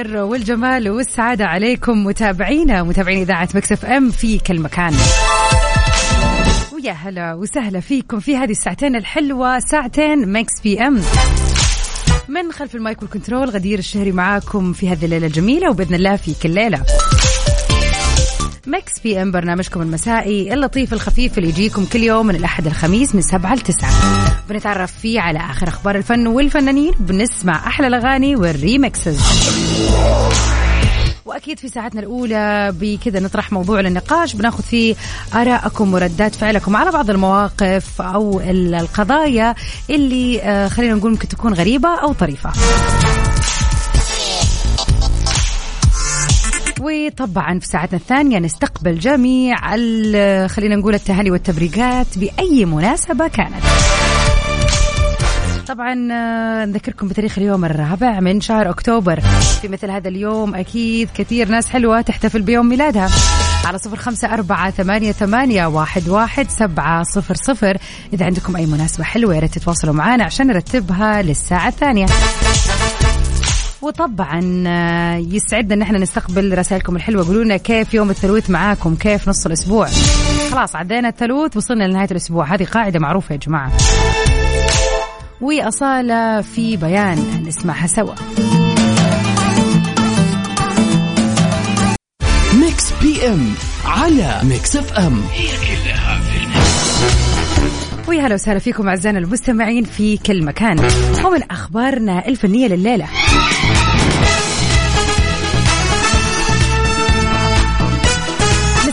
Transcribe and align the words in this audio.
الخير 0.00 0.16
والجمال 0.16 0.90
والسعادة 0.90 1.46
عليكم. 1.46 2.04
متابعينا 2.04 2.82
متابعين 2.82 3.20
إذاعة 3.20 3.48
ميكس 3.54 3.74
أف 3.74 3.84
أم 3.84 4.10
في 4.10 4.38
كل 4.38 4.60
مكان. 4.60 4.94
ويا 6.72 6.92
هلا 6.92 7.34
وسهلا 7.34 7.80
فيكم 7.80 8.20
في 8.20 8.36
هذه 8.36 8.50
الساعتين 8.50 8.96
الحلوة 8.96 9.58
ساعتين 9.58 10.32
ميكس 10.32 10.60
PM. 10.64 11.02
من 12.28 12.52
خلف 12.52 12.74
المايك 12.74 13.02
وال 13.02 13.13
control 13.13 13.50
غدير 13.50 13.78
الشهري 13.78 14.12
معاكم 14.12 14.72
في 14.72 14.88
هذه 14.88 15.04
الليلة 15.04 15.26
الجميلة 15.26 15.70
وبإذن 15.70 15.94
الله 15.94 16.16
في 16.16 16.34
كل 16.42 16.50
ليلة. 16.50 16.82
ميكس 18.70 18.98
PM 19.04 19.30
برنامجكم 19.30 19.82
المسائي 19.82 20.54
اللطيف 20.54 20.92
الخفيف 20.92 21.38
اللي 21.38 21.48
يجيكم 21.48 21.84
كل 21.84 22.02
يوم 22.02 22.26
من 22.26 22.36
الأحد 22.36 22.66
الخميس 22.66 23.14
من 23.14 23.22
سبعة 23.22 23.54
لتسعة. 23.54 23.90
بنتعرف 24.48 24.92
فيه 25.02 25.20
على 25.20 25.38
آخر 25.38 25.68
أخبار 25.68 25.96
الفن 25.96 26.26
والفنانين 26.26 26.92
بنسمع 27.00 27.66
أحلى 27.66 27.86
الأغاني 27.86 28.36
وال 28.36 28.55
remixes 28.55 29.20
وأكيد 31.24 31.58
في 31.58 31.68
ساعتنا 31.68 32.00
الأولى 32.00 32.74
بكذا 32.80 33.20
نطرح 33.20 33.52
موضوع 33.52 33.80
للنقاش 33.80 34.34
بناخذ 34.34 34.62
فيه 34.62 34.94
آرائكم 35.34 35.94
وردات 35.94 36.34
فعلكم 36.34 36.76
على 36.76 36.90
بعض 36.90 37.10
المواقف 37.10 38.00
أو 38.02 38.40
ال- 38.40 38.74
القضايا 38.74 39.54
اللي 39.90 40.42
آه، 40.42 40.68
خلينا 40.68 40.94
نقول 40.94 41.10
ممكن 41.10 41.28
تكون 41.28 41.54
غريبة 41.54 41.88
أو 42.02 42.12
طريفة. 42.12 42.52
وطبعا 46.80 47.58
في 47.58 47.66
ساعتنا 47.66 47.98
الثانية. 47.98 48.38
نستقبل 48.38 48.98
جميع 48.98 49.56
خلينا 50.46 50.76
نقول 50.76 50.94
التهاني 50.94 51.30
والتبريكات 51.30 52.06
بأي 52.18 52.64
مناسبة 52.64 53.28
كانت. 53.28 53.62
طبعا 55.68 56.08
آه، 56.12 56.64
نذكركم 56.64 57.08
بتاريخ 57.08 57.38
اليوم 57.38 57.64
الرابع 57.64 58.20
من 58.20 58.40
شهر 58.40 58.70
أكتوبر. 58.70 59.20
في 59.60 59.68
مثل 59.68 59.90
هذا 59.90 60.08
اليوم 60.08 60.54
أكيد 60.54 61.08
كثير 61.14 61.48
ناس 61.48 61.66
حلوة 61.66 62.00
تحتفل 62.00 62.42
بيوم 62.42 62.68
ميلادها. 62.68 63.08
على 63.64 63.78
صفر 63.78 63.96
خمسة 63.96 64.34
أربعة 64.34 64.70
ثمانية, 64.70 65.12
ثمانية 65.12 65.66
واحد, 65.66 66.08
واحد 66.08 66.50
سبعة 66.50 67.02
صفر 67.02 67.34
صفر. 67.34 67.78
إذا 68.12 68.26
عندكم 68.26 68.56
أي 68.56 68.66
مناسبة 68.66 69.04
حلوة 69.04 69.34
يا 69.34 69.40
ريت 69.40 69.58
تتواصلوا 69.58 69.94
معنا 69.94 70.24
عشان 70.24 70.46
نرتبها 70.46 71.22
للساعة 71.22 71.68
الثانية. 71.68 72.06
وطبعا 73.82 74.64
آه، 74.66 75.16
يسعدنا 75.16 75.74
إن 75.74 75.82
إحنا 75.82 75.98
نستقبل 75.98 76.58
رسائلكم 76.58 76.96
الحلوة. 76.96 77.26
قولوا 77.26 77.44
لنا 77.44 77.56
كيف 77.56 77.94
يوم 77.94 78.10
الثلاث 78.10 78.50
معاكم؟ 78.50 78.94
كيف 78.94 79.28
نص 79.28 79.46
الأسبوع؟ 79.46 79.88
خلاص 80.50 80.76
عدينا 80.76 81.08
الثلاث 81.08 81.56
وصلنا 81.56 81.84
لنهاية 81.84 82.08
الأسبوع. 82.10 82.54
هذه 82.54 82.64
قاعدة 82.64 82.98
معروفة 82.98 83.32
يا 83.32 83.38
جماعة. 83.38 83.72
وأصالة 85.40 86.40
في 86.40 86.76
بيان. 86.76 87.44
نسمعها 87.46 87.86
سوا. 87.86 88.14
ميكس 92.60 92.92
PM 93.02 93.54
على 93.84 94.40
ميكس 94.42 94.76
إف 94.76 94.92
إم. 94.92 95.22
هي 95.32 95.48
كلها 95.48 96.20
في. 96.20 96.40
ويا 98.08 98.26
هلا 98.26 98.34
وسهلا 98.34 98.58
فيكم 98.58 98.88
أعزائنا 98.88 99.18
المستمعين 99.18 99.84
في 99.84 100.16
كل 100.16 100.44
مكان. 100.44 100.78
ومن 101.24 101.42
أخبارنا 101.50 102.28
الفنية 102.28 102.68
لليلة. 102.68 103.06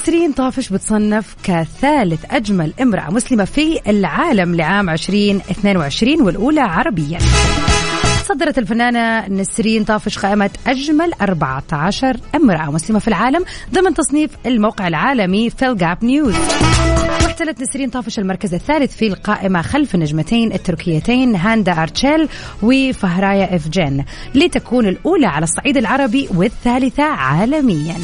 نسرين 0.08 0.32
طافش 0.32 0.70
بتصنف 0.70 1.36
كثالث 1.44 2.26
أجمل 2.32 2.74
امرأة 2.82 3.10
مسلمة 3.10 3.46
في 3.46 3.80
العالم 3.88 4.56
لعام 4.56 4.90
2022 4.90 6.22
والأولى 6.22 6.62
عربيا. 6.62 7.20
تصدرت 8.28 8.58
الفنانة 8.58 9.28
نسرين 9.28 9.84
طافش 9.84 10.20
قائمة 10.20 10.50
أجمل 10.68 11.12
14 11.22 12.18
امرأة 12.36 12.72
مسلمة 12.72 13.00
في 13.00 13.08
العالم 13.08 13.46
ضمن 13.74 13.94
تصنيف 13.94 14.32
الموقع 14.46 14.88
العالمي 14.88 15.50
فيل 15.50 15.78
جاب 15.78 16.04
نيوز 16.04 16.36
واحتلت 17.24 17.62
نسرين 17.62 17.90
طافش 17.90 18.20
المركز 18.20 18.54
الثالث 18.54 18.96
في 18.96 19.08
القائمة 19.08 19.62
خلف 19.62 19.96
النجمتين 19.96 20.52
التركيتين 20.54 21.36
هاندا 21.36 21.82
أرتشيل 21.84 22.30
وفهرية 22.64 23.56
إفجين 23.56 24.06
لتكون 24.36 24.88
الأولى 24.88 25.28
على 25.28 25.44
الصعيد 25.44 25.78
العربي 25.78 26.30
والثالثة 26.36 27.04
عالميا 27.04 27.96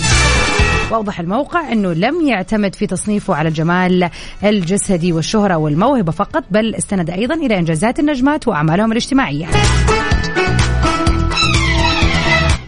واوضح 0.91 1.19
الموقع 1.19 1.71
إنه 1.71 1.93
لم 1.93 2.27
يعتمد 2.27 2.75
في 2.75 2.87
تصنيفه 2.87 3.35
على 3.35 3.49
الجمال 3.49 4.09
الجسدي 4.43 5.13
والشهرة 5.13 5.55
والموهبة 5.55 6.11
فقط 6.11 6.43
بل 6.51 6.75
استند 6.75 7.09
أيضا 7.09 7.35
إلى 7.35 7.59
إنجازات 7.59 7.99
النجمات 7.99 8.47
وأعمالهم 8.47 8.91
الاجتماعية. 8.91 9.47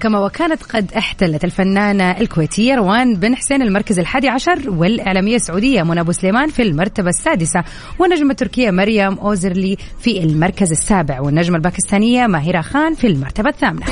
كما 0.05 0.19
وكانت 0.19 0.63
قد 0.63 0.91
احتلت 0.97 1.43
الفنانة 1.43 2.11
الكويتية 2.11 2.75
روان 2.75 3.16
بن 3.16 3.35
حسين 3.35 3.61
المركز 3.61 3.99
الحادي 3.99 4.29
عشر 4.29 4.69
والإعلامية 4.69 5.35
السعودية 5.35 5.83
منى 5.83 5.99
أبو 5.99 6.11
سليمان 6.11 6.49
في 6.49 6.61
المرتبة 6.61 7.09
السادسة 7.09 7.63
والنجمة 7.99 8.31
التركية 8.31 8.71
مريم 8.71 9.13
أوزرلي 9.13 9.77
في 9.99 10.23
المركز 10.23 10.71
السابع 10.71 11.21
والنجمة 11.21 11.57
الباكستانية 11.57 12.27
ماهرة 12.27 12.61
خان 12.61 12.93
في 12.93 13.07
المرتبة 13.07 13.49
الثامنة. 13.49 13.85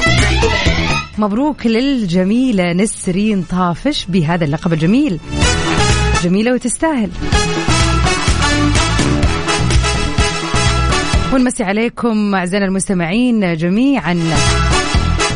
مبروك 1.17 1.65
للجميلة 1.65 2.73
نسرين 2.73 3.41
طافش 3.41 4.05
بهذا 4.05 4.45
اللقب 4.45 4.73
الجميل. 4.73 5.19
جميلة 6.23 6.53
وتستاهل. 6.53 7.09
ونمسي 11.33 11.63
عليكم 11.63 12.35
أعزائنا 12.35 12.65
المستمعين 12.65 13.55
جميعا. 13.55 14.33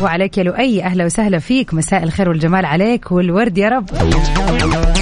وعليك 0.02 0.38
يا 0.38 0.42
لؤي. 0.42 0.82
أهلا 0.82 1.04
وسهلا 1.04 1.38
فيك. 1.38 1.74
مساء 1.74 2.02
الخير 2.02 2.28
والجمال 2.28 2.64
عليك 2.64 3.12
والورد 3.12 3.58
يا 3.58 3.68
رب. 3.68 3.90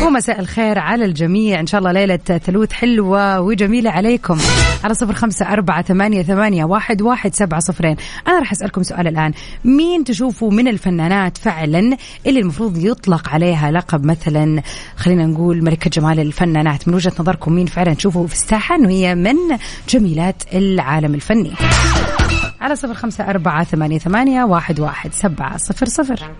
ومساء 0.02 0.40
الخير 0.40 0.78
على 0.78 1.04
الجميع. 1.04 1.60
إن 1.60 1.66
شاء 1.66 1.78
الله 1.78 1.92
ليلة 1.92 2.16
ثلوث 2.16 2.72
حلوة 2.72 3.40
وجميلة 3.40 3.90
عليكم. 3.90 4.38
على 4.84 4.94
صفر 4.94 5.12
خمسة 5.12 5.52
أربعة 5.52 5.82
ثمانية, 5.82 6.22
ثمانية 6.22 6.64
واحد, 6.64 7.02
واحد 7.02 7.34
سبعة 7.34 7.60
صفرين. 7.60 7.96
أنا 8.28 8.38
راح 8.38 8.52
أسألكم 8.52 8.82
سؤال 8.82 9.08
الآن. 9.08 9.32
مين 9.64 10.04
تشوفوا 10.04 10.50
من 10.50 10.68
الفنانات 10.68 11.38
فعلا 11.38 11.96
اللي 12.26 12.40
المفروض 12.40 12.84
يطلق 12.84 13.28
عليها 13.28 13.70
لقب 13.70 14.04
مثلا؟ 14.04 14.62
خلينا 14.96 15.26
نقول 15.26 15.64
ملكة 15.64 15.90
جمال 15.90 16.20
الفنانات. 16.20 16.88
من 16.88 16.94
وجهة 16.94 17.12
نظركم 17.20 17.52
مين 17.52 17.66
فعلا 17.66 17.94
تشوفوا 17.94 18.26
في 18.26 18.34
الساحة؟ 18.34 18.76
أنه 18.76 18.88
هي 18.88 19.14
من 19.14 19.36
جميلات 19.88 20.42
العالم 20.54 21.14
الفني. 21.14 21.52
على 22.66 22.76
صفر 22.76 22.94
خمسة 22.94 23.30
أربعة 23.30 23.64
ثمانية, 23.64 23.98
ثمانية 23.98 24.44
واحد, 24.44 24.80
واحد 24.80 25.12
سبعة 25.12 25.56
صفر 25.56 25.86
صفر. 25.86 26.30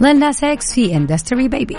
Lil 0.00 0.18
Nas 0.18 0.44
X 0.44 0.74
في 0.74 0.96
Industry 0.96 1.48
Baby 1.48 1.76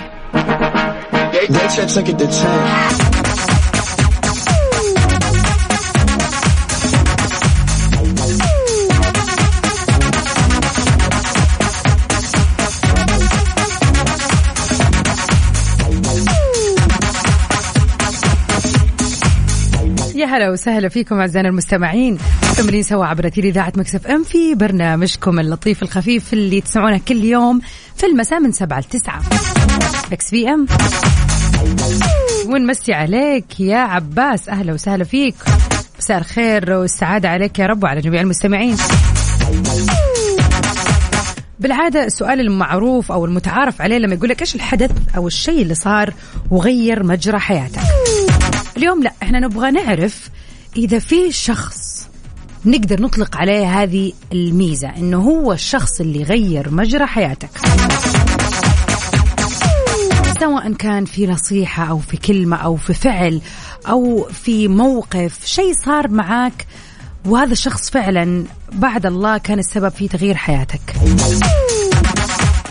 يا 20.19 20.25
هلا 20.25 20.49
وسهلا 20.49 20.89
فيكم 20.89 21.19
أعزائنا 21.19 21.49
المستمعين. 21.49 22.17
مكملين 22.51 22.83
سوا 22.83 23.05
عبر 23.05 23.27
أثير 23.27 23.43
إذاعة 23.43 23.73
Mix 23.75 24.07
FM 24.07 24.23
في 24.23 24.55
برنامجكم 24.55 25.39
اللطيف 25.39 25.83
الخفيف 25.83 26.33
اللي 26.33 26.61
تسمعونه 26.61 27.01
كل 27.07 27.23
يوم 27.23 27.61
في 27.95 28.05
المساء 28.05 28.39
من 28.39 28.51
7 28.51 28.79
ل 28.79 28.83
9 28.83 29.21
Mix 30.11 30.29
PM. 30.29 30.65
ونمسي 32.47 32.93
عليك 32.93 33.59
يا 33.59 33.77
عباس. 33.77 34.49
أهلا 34.49 34.73
وسهلا 34.73 35.03
فيك. 35.03 35.35
مساء 35.99 36.17
الخير 36.17 36.71
والسعادة 36.71 37.29
عليك 37.29 37.59
يا 37.59 37.65
رب 37.65 37.83
وعلى 37.83 38.01
جميع 38.01 38.21
المستمعين. 38.21 38.75
بالعادة 41.59 42.03
السؤال 42.03 42.39
المعروف 42.39 43.11
أو 43.11 43.25
المتعارف 43.25 43.81
عليه 43.81 43.97
لما 43.97 44.13
يقول 44.13 44.29
لك 44.29 44.41
إيش 44.41 44.55
الحدث 44.55 44.91
أو 45.17 45.27
الشيء 45.27 45.61
اللي 45.61 45.75
صار 45.75 46.13
وغير 46.51 47.03
مجرى 47.03 47.39
حياتك. 47.39 48.08
اليوم 48.79 49.03
لا 49.03 49.13
إحنا 49.23 49.39
نبغى 49.39 49.71
نعرف 49.71 50.29
إذا 50.77 50.99
في 50.99 51.31
شخص 51.31 52.07
نقدر 52.65 53.01
نطلق 53.01 53.37
عليه 53.37 53.81
هذه 53.81 54.13
الميزة 54.33 54.89
إنه 54.97 55.17
هو 55.17 55.53
الشخص 55.53 55.99
اللي 55.99 56.23
غير 56.23 56.71
مجرى 56.71 57.05
حياتك. 57.05 57.49
سواء 60.39 60.73
كان 60.73 61.05
في 61.05 61.27
نصيحة 61.27 61.83
أو 61.83 61.99
في 61.99 62.17
كلمة 62.17 62.57
أو 62.57 62.75
في 62.75 62.93
فعل 62.93 63.41
أو 63.89 64.27
في 64.43 64.67
موقف 64.67 65.45
شيء 65.45 65.73
صار 65.85 66.07
معك 66.07 66.67
وهذا 67.25 67.51
الشخص 67.51 67.89
فعلا 67.89 68.43
بعد 68.71 69.05
الله 69.05 69.37
كان 69.37 69.59
السبب 69.59 69.89
في 69.89 70.07
تغيير 70.07 70.35
حياتك. 70.35 70.81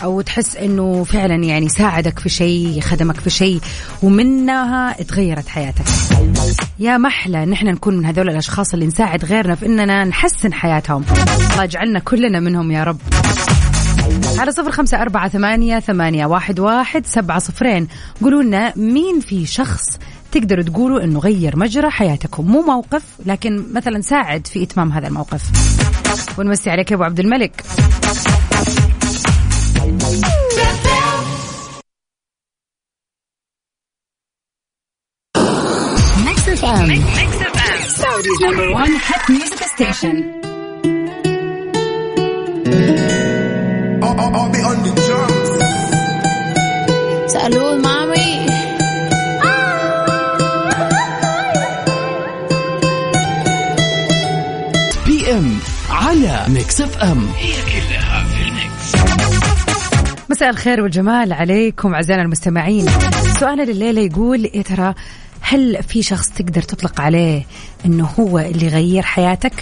أو 0.03 0.21
تحس 0.21 0.55
إنه 0.55 1.03
فعلا 1.03 1.35
يعني 1.35 1.69
ساعدك 1.69 2.19
في 2.19 2.29
شيء 2.29 2.79
خدمك 2.81 3.19
في 3.19 3.29
شيء 3.29 3.59
ومنها 4.03 4.93
تغيرت 5.03 5.47
حياتك. 5.47 5.85
يا 6.79 6.97
محلى 6.97 7.45
نحن 7.45 7.67
نكون 7.67 7.97
من 7.97 8.05
هذول 8.05 8.29
الأشخاص 8.29 8.73
اللي 8.73 8.85
نساعد 8.85 9.25
غيرنا 9.25 9.55
في 9.55 9.65
إننا 9.65 10.05
نحسن 10.05 10.53
حياتهم. 10.53 11.05
الله 11.51 11.63
يجعلنا 11.63 11.99
كلنا 11.99 12.39
منهم 12.39 12.71
يا 12.71 12.83
رب. 12.83 12.97
على 14.37 14.51
صفر 14.51 14.71
خمسة 14.71 15.01
أربعة 15.01 15.29
ثمانية, 15.29 15.79
ثمانية 15.79 16.25
واحد, 16.25 16.59
واحد 16.59 17.05
سبعة 17.05 17.39
صفرين. 17.39 17.87
قولوا 18.21 18.43
لنا 18.43 18.73
مين 18.75 19.19
في 19.19 19.45
شخص 19.45 19.99
تقدروا 20.31 20.63
تقولوا 20.63 21.03
إنه 21.03 21.19
غير 21.19 21.57
مجرى 21.57 21.89
حياتكم؟ 21.89 22.45
مو 22.45 22.61
موقف 22.61 23.03
لكن 23.25 23.63
مثلا 23.73 24.01
ساعد 24.01 24.47
في 24.47 24.63
إتمام 24.63 24.91
هذا 24.91 25.07
الموقف. 25.07 25.41
ونمسي 26.39 26.69
عليك 26.69 26.91
يا 26.91 26.95
أبو 26.95 27.03
عبد 27.03 27.19
الملك. 27.19 27.63
Saudi's 37.99 38.39
number 38.41 38.71
one 38.71 38.91
hit 38.91 39.29
music 39.29 39.59
station. 39.75 40.15
I'll, 44.03 44.19
I'll, 44.19 44.35
I'll 44.35 44.51
be 44.51 44.59
on 44.59 44.77
the 44.85 44.93
drums. 45.05 45.51
Salud, 47.33 47.77
mami. 47.81 48.27
PM 55.05 55.59
على 55.89 56.45
Mix 56.47 56.81
FM 56.81 57.27
هي 57.37 57.51
كلها 57.51 57.59
في 57.59 57.59
الميكس 57.59 57.68
مساء 60.29 60.49
الخير 60.49 60.81
والجمال 60.81 61.33
عليكم 61.33 61.93
أعزائنا 61.93 62.21
المستمعين 62.23 62.85
سؤالنا 63.39 63.63
لليلة 63.63 64.01
يقول 64.01 64.45
يا 64.53 64.61
ترى 64.61 64.93
هل 65.41 65.83
في 65.83 66.03
شخص 66.03 66.29
تقدر 66.29 66.61
تطلق 66.61 67.01
عليه 67.01 67.45
إنه 67.85 68.09
هو 68.19 68.39
اللي 68.39 68.67
غير 68.67 69.03
حياتك؟ 69.03 69.53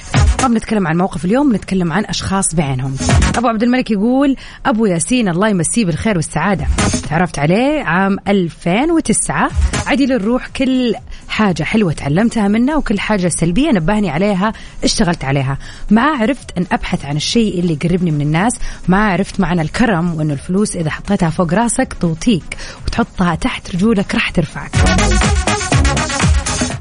ما 0.42 0.48
بنتكلم 0.48 0.88
عن 0.88 0.98
موقف 0.98 1.26
اليوم 1.26 1.52
بنتكلم 1.52 1.94
عن 1.94 2.06
أشخاص 2.06 2.56
بعينهم. 2.56 2.96
أبو 3.38 3.48
عبد 3.48 3.64
الملك 3.64 3.92
يقول 3.92 4.36
أبو 4.66 4.86
ياسين 4.86 5.30
الله 5.30 5.50
يمسيه 5.50 5.86
بالخير 5.86 6.16
والسعادة. 6.16 6.68
تعرفت 7.10 7.40
عليه 7.40 7.84
عام 7.84 8.18
2009 8.28 9.50
عديل 9.88 10.12
الروح 10.12 10.48
كل 10.48 10.96
حاجة 11.38 11.64
حلوة 11.64 11.94
تعلمتها 11.94 12.48
منه 12.48 12.78
وكل 12.78 13.00
حاجة 13.00 13.28
سلبية 13.28 13.72
نبهني 13.72 14.10
عليها 14.10 14.54
اشتغلت 14.84 15.26
عليها. 15.26 15.58
ما 15.92 16.02
عرفت 16.02 16.58
أن 16.58 16.66
أبحث 16.72 17.06
عن 17.06 17.16
الشيء 17.16 17.60
اللي 17.60 17.74
يقربني 17.74 18.12
من 18.12 18.22
الناس، 18.22 18.60
ما 18.88 19.06
عرفت 19.06 19.40
معنى 19.40 19.62
الكرم 19.62 20.16
وأنه 20.16 20.34
الفلوس 20.34 20.76
إذا 20.76 20.90
حطيتها 20.90 21.30
فوق 21.30 21.54
راسك 21.54 21.94
توطيك 21.94 22.58
وتحطها 22.88 23.36
تحت 23.36 23.76
رجولك 23.76 24.16
راح 24.16 24.30
ترفعك. 24.30 24.72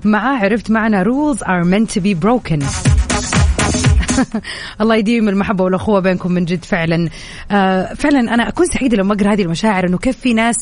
معاه 0.05 0.37
عرفت 0.37 0.70
معنى 0.70 1.05
rules 1.05 1.38
are 1.38 1.64
meant 1.64 1.91
to 1.94 2.00
be 2.00 2.14
broken 2.14 2.64
الله 4.80 4.96
يديم 4.96 5.28
المحبة 5.28 5.64
والأخوة 5.64 6.00
بينكم 6.00 6.32
من 6.32 6.44
جد 6.44 6.64
فعلا. 6.64 7.08
آه 7.50 7.94
فعلا 7.94 8.34
أنا 8.34 8.48
أكون 8.48 8.66
سعيدة 8.66 8.96
لما 8.96 9.14
أقرأ 9.14 9.32
هذه 9.32 9.42
المشاعر 9.42 9.86
أنه 9.86 9.98
كيف 9.98 10.16
في 10.16 10.34
ناس 10.34 10.56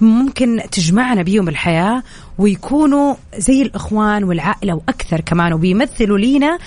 ممكن 0.00 0.60
تجمعنا 0.72 1.22
بيهم 1.22 1.48
الحياة 1.48 2.02
ويكونوا 2.38 3.14
زي 3.38 3.62
الإخوان 3.62 4.24
والعائلة 4.24 4.74
وأكثر 4.74 5.20
كمان 5.20 5.52
وبيمثلوا 5.52 6.18
لينا 6.18 6.58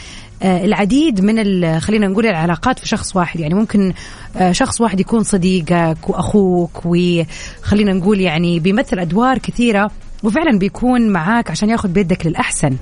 آه، 0.44 0.66
العديد 0.66 1.22
من 1.22 1.80
خلينا 1.80 2.08
نقول 2.08 2.26
العلاقات 2.26 2.80
في 2.80 2.88
شخص 2.88 3.16
واحد. 3.16 3.40
يعني 3.40 3.54
ممكن 3.54 3.94
آه، 4.38 4.52
شخص 4.52 4.82
واحد 4.82 5.00
يكون 5.00 5.24
صديقك 5.24 6.10
وأخوك 6.10 6.86
وخلينا 6.86 7.94
نقول 7.94 8.22
يعني 8.22 8.60
بيمثل 8.60 9.00
أدوار 9.00 9.38
كثيرة 9.38 9.92
وفعلا 10.24 10.60
بيكون 10.60 11.10
معاك 11.10 11.52
عشان 11.52 11.70
ياخذ 11.70 11.90
بيدك 11.90 12.26
للأحسن. 12.26 12.78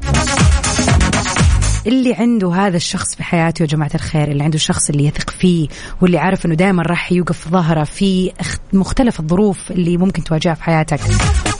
اللي 1.88 2.14
عنده 2.14 2.54
هذا 2.54 2.78
الشخص 2.78 3.16
في 3.16 3.24
حياته 3.24 3.64
يا 3.64 3.68
جماعة 3.68 3.92
الخير 3.96 4.32
اللي 4.32 4.44
عنده 4.44 4.56
الشخص 4.56 4.90
اللي 4.90 5.06
يثق 5.06 5.30
فيه 5.30 5.68
واللي 6.02 6.18
عارف 6.18 6.46
إنه 6.46 6.56
دائما 6.56 6.84
راح 6.84 7.12
يوقف 7.12 7.50
ظهره 7.50 7.84
في 7.84 8.32
مختلف 8.74 9.20
الظروف 9.20 9.72
اللي 9.72 9.98
ممكن 9.98 10.24
تواجهها 10.24 10.54
في 10.54 10.64
حياتك. 10.64 11.00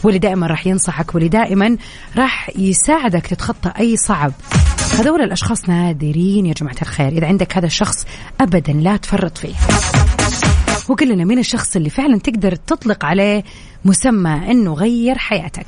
واللي 0.04 0.20
دائما 0.20 0.48
راح 0.48 0.68
ينصحك 0.68 1.16
واللي 1.16 1.30
دائما 1.30 1.78
راح 2.18 2.50
يساعدك 2.58 3.28
تتخطى 3.28 3.74
أي 3.80 3.98
صعب. 3.98 4.34
هذول 5.00 5.22
الأشخاص 5.22 5.70
نادرين 5.70 6.46
يا 6.46 6.54
جماعة 6.54 6.76
الخير. 6.82 7.08
إذا 7.08 7.28
عندك 7.28 7.58
هذا 7.58 7.66
الشخص 7.66 8.06
ابدا 8.42 8.74
لا 8.74 8.98
تفرط 8.98 9.38
فيه. 9.38 9.56
وقل 10.90 11.10
لنا 11.10 11.26
مين 11.26 11.40
الشخص 11.40 11.76
اللي 11.76 11.90
فعلا 11.90 12.20
تقدر 12.20 12.56
تطلق 12.56 13.06
عليه 13.06 13.44
مسمى 13.86 14.52
إنه 14.52 14.74
غير 14.74 15.18
حياتك. 15.18 15.68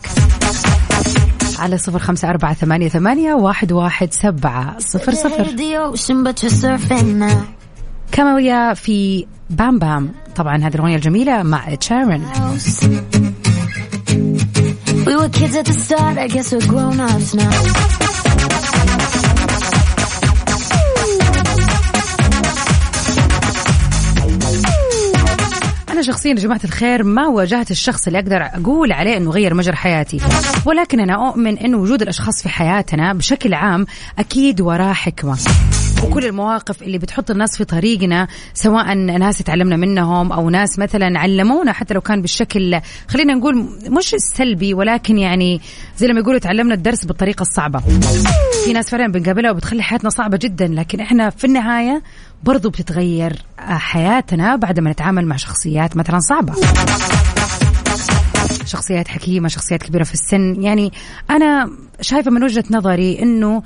على 1.60 1.78
صفر 1.78 2.00
خمسة 2.00 2.30
أربعة 2.30 2.54
ثمانية, 2.54 2.90
ثمانية 2.90 3.34
واحد, 3.34 3.72
واحد 3.72 4.14
سبعة 4.14 4.80
صفر 4.80 5.14
صفر. 5.14 5.44
كما 8.12 8.36
ويا 8.36 8.74
في 8.74 9.26
بام 9.50 9.80
بام. 9.80 10.12
طبعا 10.36 10.58
هذه 10.58 10.76
الأغنية 10.76 10.96
الجميلة 10.96 11.44
مع 11.44 11.76
تشارن 11.76 12.24
We 15.06 15.16
were 15.18 15.30
kids 15.30 15.56
at 15.56 15.66
the 15.66 15.74
start, 15.74 16.18
I 16.18 16.28
guess 16.28 16.54
we're 16.54 16.68
grown 16.68 17.00
ups 17.00 17.34
now. 17.34 18.13
شخصيا 26.04 26.32
يا 26.32 26.36
جماعة 26.36 26.62
الخير 26.64 27.04
ما 27.04 27.28
واجهت 27.28 27.72
الشخص 27.72 28.08
اللي 28.08 28.20
أقدر 28.20 28.42
أقول 28.42 28.92
عليه 28.92 29.18
أنه 29.18 29.32
غير 29.32 29.54
مجرى 29.54 29.76
حياتي. 29.76 30.18
ولكن 30.66 31.00
أنا 31.00 31.30
أؤمن 31.30 31.58
أنه 31.58 31.78
وجود 31.78 32.02
الأشخاص 32.02 32.42
في 32.44 32.50
حياتنا 32.50 33.14
بشكل 33.14 33.54
عام 33.54 33.86
أكيد 34.20 34.62
وراه 34.62 34.94
حكمة. 34.94 35.38
وكل 36.04 36.26
المواقف 36.26 36.82
اللي 36.82 36.98
بتحط 36.98 37.32
الناس 37.32 37.58
في 37.58 37.66
طريقنا 37.66 38.28
سواء 38.54 38.94
ناس 38.94 39.38
تعلمنا 39.38 39.76
منهم 39.76 40.32
أو 40.32 40.50
ناس 40.50 40.80
مثلا 40.80 41.20
علمونا 41.20 41.72
حتى 41.72 41.94
لو 41.94 42.02
كان 42.02 42.22
بالشكل 42.22 42.80
خلينا 43.08 43.34
نقول 43.34 43.70
مش 43.90 44.14
السلبي 44.14 44.74
ولكن 44.74 45.18
يعني 45.18 45.62
زي 45.98 46.08
لما 46.08 46.20
يقولوا 46.20 46.40
تعلمنا 46.40 46.74
الدرس 46.74 47.06
بالطريقة 47.06 47.42
الصعبة. 47.42 47.80
في 48.66 48.74
ناس 48.74 48.90
فعلا 48.90 49.12
بنقابلها 49.12 49.52
وبتخلي 49.52 49.84
حياتنا 49.84 50.10
صعبة 50.10 50.38
جدا 50.38 50.68
لكن 50.68 51.00
إحنا 51.00 51.30
في 51.30 51.44
النهاية 51.48 52.04
برضو 52.44 52.70
بتتغير 52.70 53.36
حياتنا 53.60 54.56
بعد 54.56 54.80
ما 54.80 54.92
نتعامل 54.92 55.26
مع 55.26 55.36
شخصيات 55.36 55.98
مثلا 55.98 56.20
صعبة. 56.20 56.54
شخصيات 58.66 59.08
حكيمة 59.08 59.48
شخصيات 59.48 59.84
كبيرة 59.84 60.04
في 60.04 60.14
السن. 60.14 60.62
يعني 60.64 60.92
أنا 61.30 61.70
شايفة 62.02 62.32
من 62.32 62.44
وجهة 62.44 62.64
نظري 62.72 63.20
أنه 63.22 63.64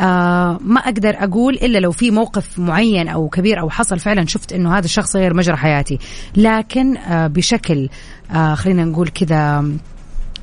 آه 0.00 0.58
ما 0.60 0.80
أقدر 0.80 1.14
أقول 1.18 1.54
إلا 1.54 1.78
لو 1.78 1.92
في 1.92 2.10
موقف 2.10 2.58
معين 2.58 3.08
أو 3.08 3.28
كبير 3.28 3.60
أو 3.60 3.70
حصل 3.70 3.98
فعلا 3.98 4.26
شفت 4.26 4.52
إنه 4.52 4.78
هذا 4.78 4.84
الشخص 4.84 5.16
غير 5.16 5.34
مجرى 5.34 5.56
حياتي. 5.56 5.98
لكن 6.36 6.96
آه 6.96 7.26
بشكل 7.26 7.88
آه 8.34 8.54
خلينا 8.54 8.84
نقول 8.84 9.08
كذا 9.08 9.64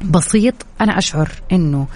بسيط 0.04 0.54
أنا 0.82 0.98
أشعر 0.98 1.30
إنه 1.52 1.88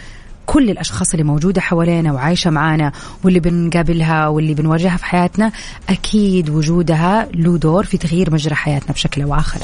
كل 0.46 0.70
الأشخاص 0.70 1.12
اللي 1.12 1.24
موجودة 1.24 1.62
حوالينا 1.62 2.14
وعايشة 2.14 2.52
معانا 2.52 2.92
واللي 3.24 3.40
بنقابلها 3.40 4.28
واللي 4.28 4.54
بنواجهها 4.54 4.98
في 4.98 5.06
حياتنا 5.06 5.52
أكيد 5.90 6.50
وجودها 6.50 7.28
له 7.34 7.58
دور 7.58 7.84
في 7.84 7.98
تغيير 7.98 8.34
مجرى 8.34 8.56
حياتنا 8.56 8.92
بشكل 8.92 9.22
أو 9.22 9.36
آخر. 9.36 9.60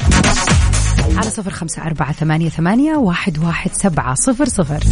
على 1.17 1.29
صفر 1.29 1.51
خمسة 1.51 1.81
أربعة 1.81 2.11
ثمانية, 2.11 2.49
ثمانية 2.49 2.95
واحد, 2.95 3.39
واحد 3.39 3.71
سبعة 3.73 4.15
صفر 4.15 4.45
صفر. 4.45 4.83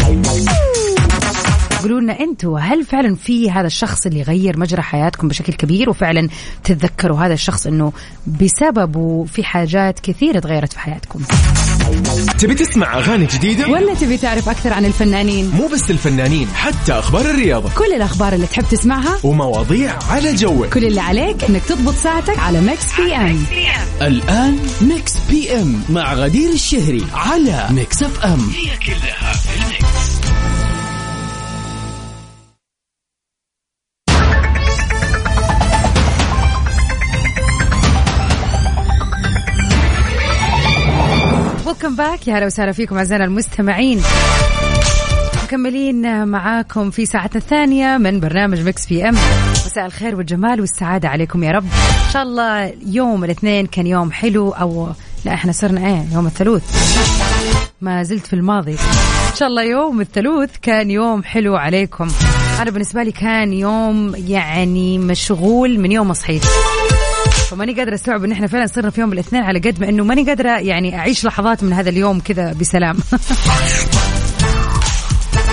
قولوا 1.81 2.00
لنا 2.00 2.19
أنتم 2.19 2.55
هل 2.55 2.85
فعلا 2.85 3.15
في 3.15 3.51
هذا 3.51 3.67
الشخص 3.67 4.05
اللي 4.05 4.21
غير 4.21 4.59
مجرى 4.59 4.81
حياتكم 4.81 5.27
بشكل 5.27 5.53
كبير 5.53 5.89
وفعلا 5.89 6.29
تتذكروا 6.63 7.17
هذا 7.19 7.33
الشخص 7.33 7.67
إنه 7.67 7.93
بسببه 8.41 9.25
في 9.25 9.43
حاجات 9.43 10.00
كثيرة 10.00 10.39
تغيرت 10.39 10.73
في 10.73 10.79
حياتكم؟ 10.79 11.19
تبي 12.39 12.55
تسمع 12.55 12.97
أغاني 12.97 13.25
جديدة؟ 13.25 13.67
ولا 13.67 13.93
تبي 13.93 14.17
تعرف 14.17 14.50
أكثر 14.50 14.73
عن 14.73 14.85
الفنانين؟ 14.85 15.51
مو 15.57 15.67
بس 15.67 15.91
الفنانين 15.91 16.47
حتى 16.55 16.93
أخبار 16.93 17.21
الرياضة. 17.21 17.69
كل 17.77 17.93
الأخبار 17.93 18.33
اللي 18.33 18.47
تحب 18.47 18.63
تسمعها 18.71 19.17
ومواضيع 19.23 20.00
على 20.09 20.35
جوك. 20.35 20.73
كل 20.73 20.85
اللي 20.85 21.01
عليك 21.01 21.43
إنك 21.43 21.61
تضبط 21.63 21.93
ساعتك 21.93 22.39
على 22.39 22.61
Mix 22.62 22.86
PM. 22.98 23.43
الآن 24.01 24.59
Mix 24.81 25.13
PM 25.29 25.84
مع 25.89 26.13
غدير 26.13 26.50
الشهري 26.50 27.05
على 27.13 27.67
Mix 27.70 28.03
FM. 28.03 28.50
هي 28.50 28.77
كلها 28.77 29.33
في 29.33 29.71
يا 42.28 42.38
هلا 42.38 42.46
وسهلا 42.46 42.72
فيكم 42.72 42.98
أعزائنا 42.98 43.25
المستمعين. 43.25 44.01
مكملين 45.44 46.28
معاكم 46.28 46.92
في 46.92 47.06
ساعتنا 47.06 47.42
الثانية 47.42 47.98
من 47.98 48.20
برنامج 48.20 48.62
Mix 48.62 48.88
PM. 48.88 49.15
مساء 49.51 49.86
الخير 49.86 50.16
والجمال 50.16 50.62
والسعادة 50.62 51.10
عليكم 51.10 51.44
يا 51.44 51.51
رب. 51.51 51.63
إن 52.08 52.12
شاء 52.13 52.24
الله 52.24 52.74
يوم 52.86 53.24
الاثنين 53.24 53.66
كان 53.66 53.88
يوم 53.88 54.12
حلو 54.12 54.51
أو 54.51 54.90
لا 55.25 55.34
إحنا 55.34 55.51
صرنا 55.51 55.88
إيه؟ 55.88 56.06
يوم 56.13 56.25
الثلاث. 56.28 56.63
ما 57.82 58.04
زلت 58.04 58.28
في 58.28 58.34
الماضي. 58.34 58.72
إن 58.72 59.36
شاء 59.36 59.48
الله 59.48 59.63
يوم 59.63 60.01
الثلاث 60.01 60.50
كان 60.62 60.92
يوم 60.92 61.24
حلو 61.24 61.56
عليكم. 61.56 62.08
أنا 62.62 62.72
بالنسبة 62.72 63.04
لي 63.04 63.12
كان 63.12 63.54
يوم 63.54 64.16
يعني 64.16 65.00
مشغول 65.00 65.80
من 65.80 65.92
يوم 65.92 66.08
ما 66.08 66.13
صحيت. 66.13 66.44
فماني 67.51 67.74
قادرة 67.74 67.96
أستوعب 67.96 68.24
إن 68.24 68.31
إحنا 68.31 68.48
فعلا 68.48 68.67
صرنا 68.67 68.89
في 68.89 69.01
يوم 69.01 69.13
الاثنين 69.13 69.43
على 69.43 69.60
قد 69.60 69.79
ما 69.81 69.89
إنه 69.89 70.03
ماني 70.03 70.24
قادرة 70.24 70.60
يعني 70.60 70.98
أعيش 70.98 71.25
لحظات 71.25 71.63
من 71.63 71.74
هذا 71.74 71.89
اليوم 71.89 72.20
كذا 72.20 72.53
بسلام. 72.53 72.98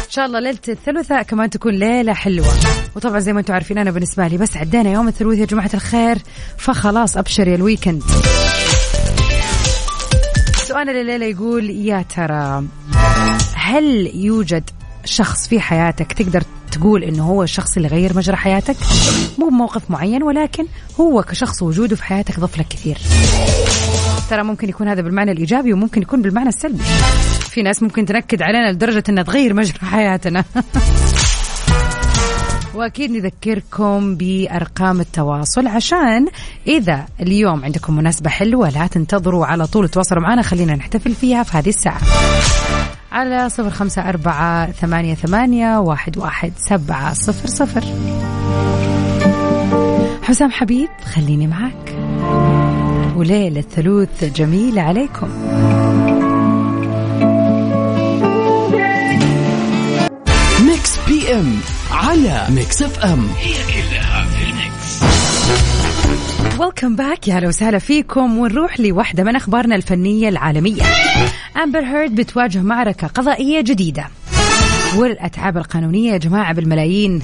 إن 0.09 0.11
شاء 0.11 0.27
الله 0.27 0.41
ليلة 0.41 0.59
الثلاثاء 0.69 1.23
كمان 1.23 1.51
تكون 1.51 1.75
ليلة 1.75 2.13
حلوة. 2.13 2.49
وطبعا 2.97 3.19
زي 3.19 3.33
ما 3.33 3.41
أنتم 3.41 3.55
عارفين 3.55 3.79
أنا 3.79 3.91
بالنسبة 3.91 4.27
لي 4.27 4.37
بس 4.37 4.57
عدينا 4.57 4.91
يوم 4.91 5.09
الثلاثاء 5.09 5.41
يا 5.41 5.47
جماعة 5.47 5.71
الخير 5.75 6.19
فخلاص 6.59 7.17
أبشر 7.17 7.49
يا 7.49 7.55
الويكند. 7.55 8.03
سؤال 10.57 10.89
الليلة 10.89 11.27
يقول 11.27 11.71
يا 11.71 12.05
ترى 12.17 12.65
هل 13.55 14.11
يوجد 14.15 14.71
شخص 15.05 15.49
في 15.49 15.61
حياتك 15.61 16.13
تقدر 16.13 16.43
تقول 16.69 17.05
إنه 17.05 17.25
هو 17.25 17.43
الشخص 17.43 17.77
اللي 17.77 17.89
غير 17.89 18.17
مجرى 18.17 18.37
حياتك 18.37 18.77
مو 19.39 19.49
بموقف 19.49 19.91
معين 19.91 20.23
ولكن 20.23 20.65
هو 21.01 21.23
كشخص 21.23 21.63
وجوده 21.63 21.97
في 21.97 22.05
حياتك 22.05 22.41
ضف 22.41 22.59
لك 22.59 22.69
كثير. 22.69 22.99
ترى 24.31 24.43
ممكن 24.43 24.69
يكون 24.69 24.89
هذا 24.89 25.03
بالمعنى 25.03 25.33
الإيجابي 25.33 25.73
وممكن 25.73 26.03
يكون 26.03 26.23
بالمعنى 26.23 26.49
السلبي. 26.49 26.85
في 27.51 27.63
ناس 27.63 27.83
ممكن 27.83 28.07
تنكد 28.07 28.43
علينا 28.43 28.73
لدرجة 28.73 29.05
إنها 29.09 29.23
تغير 29.23 29.55
مجرى 29.55 29.79
حياتنا. 29.79 30.45
وأكيد 32.75 33.11
نذكركم 33.11 34.17
بأرقام 34.17 35.01
التواصل 35.01 35.67
عشان 35.67 36.27
إذا 36.67 37.07
اليوم 37.21 37.65
عندكم 37.65 37.97
مناسبة 37.97 38.31
حلوة 38.31 38.71
لا 38.71 38.87
تنتظروا 38.87 39.47
على 39.47 39.67
طول 39.67 39.89
تواصلوا 39.89 40.23
معنا 40.23 40.43
خلينا 40.43 40.75
نحتفل 40.75 41.15
فيها 41.15 41.43
في 41.43 41.57
هذه 41.57 41.69
الساعة. 41.69 42.01
على 43.13 43.49
صفر 43.49 43.71
خمسة 43.71 44.09
أربعة 44.09 44.73
ثمانية 44.73 45.15
ثمانية 45.15 45.79
واحد 45.79 46.19
واحد 46.19 46.53
سبعة 46.57 47.13
صفر 47.15 47.49
صفر. 47.49 47.85
حسام 50.23 50.51
حبيب 50.51 50.89
خليني 51.15 51.47
معاك. 51.47 51.97
وليلة 53.17 53.61
ثلوث 53.61 54.25
جميلة 54.25 54.83
عليكم. 54.83 55.29
Mix 60.67 60.99
PM 61.09 61.59
على 61.91 62.47
Mix 62.51 62.83
FM. 62.83 63.29
هي 63.39 63.55
كلها 63.55 64.27
في 64.27 64.51
ال 64.51 64.61
mix. 64.61 65.03
Welcome 66.61 66.97
back 66.97 67.29
يا 67.29 67.35
هلا 67.35 67.49
وسهلا 67.49 67.79
فيكم. 67.79 68.39
ونروح 68.39 68.81
لواحدة 68.81 69.25
من 69.25 69.37
أخبارنا 69.37 69.75
الفنية 69.75 70.29
العالمية. 70.29 70.83
أمبر 71.63 71.81
هيرد 71.81 72.15
بتواجه 72.15 72.59
معركة 72.59 73.07
قضائية 73.07 73.61
جديدة. 73.61 74.05
والأتعاب 74.97 75.57
القانونية 75.57 76.13
يا 76.13 76.19
جماعة 76.19 76.55
بالملايين. 76.55 77.23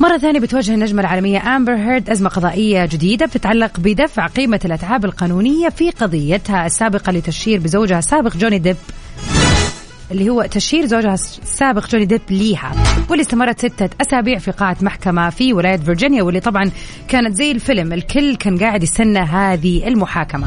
مرة 0.00 0.18
ثانية 0.18 0.40
بتواجه 0.40 0.74
النجمة 0.74 1.00
العالمية 1.00 1.56
أمبر 1.56 1.74
هيرد 1.74 2.10
أزمة 2.10 2.28
قضائية 2.28 2.86
جديدة 2.86 3.26
بتتعلق 3.26 3.80
بدفع 3.80 4.26
قيمة 4.26 4.60
الأتعاب 4.64 5.04
القانونية 5.04 5.68
في 5.68 5.90
قضيتها 5.90 6.66
السابقة 6.66 7.12
لتشهير 7.12 7.60
بزوجها 7.60 7.98
السابق 7.98 8.36
جوني 8.36 8.58
ديب 8.58 8.76
اللي 10.10 10.28
هو 10.30 10.42
تشهير 10.42 10.86
زوجها 10.86 11.14
السابق 11.14 11.88
جوني 11.88 12.04
ديب 12.04 12.20
ليها. 12.30 12.72
واللي 13.10 13.22
استمرت 13.22 13.58
ستة 13.58 13.88
أسابيع 14.00 14.38
في 14.38 14.50
قاعة 14.50 14.76
محكمة 14.80 15.30
في 15.30 15.52
ولاية 15.52 15.76
فيرجينيا 15.76 16.22
واللي 16.22 16.40
طبعا 16.40 16.70
كانت 17.08 17.36
زي 17.36 17.50
الفيلم 17.50 17.92
الكل 17.92 18.36
كان 18.36 18.58
قاعد 18.58 18.82
يستنى 18.82 19.18
هذه 19.18 19.88
المحاكمة. 19.88 20.46